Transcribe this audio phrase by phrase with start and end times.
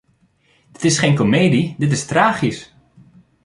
[0.71, 2.73] Dit is geen komedie, dit is tragisch.